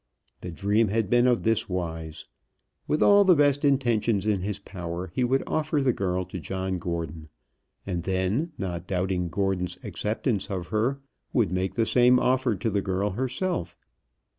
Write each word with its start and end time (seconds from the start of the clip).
The 0.39 0.49
dream 0.51 0.87
had 0.87 1.11
been 1.11 1.27
of 1.27 1.43
this 1.43 1.69
wise. 1.69 2.25
With 2.87 3.03
all 3.03 3.23
the 3.23 3.35
best 3.35 3.63
intentions 3.63 4.25
in 4.25 4.41
his 4.41 4.57
power 4.57 5.11
he 5.13 5.23
would 5.23 5.43
offer 5.45 5.79
the 5.79 5.93
girl 5.93 6.25
to 6.25 6.39
John 6.39 6.79
Gordon, 6.79 7.29
and 7.85 8.01
then, 8.01 8.51
not 8.57 8.87
doubting 8.87 9.29
Gordon's 9.29 9.77
acceptance 9.83 10.49
of 10.49 10.69
her, 10.69 11.01
would 11.33 11.51
make 11.51 11.75
the 11.75 11.85
same 11.85 12.17
offer 12.17 12.55
to 12.55 12.71
the 12.71 12.81
girl 12.81 13.11
herself. 13.11 13.75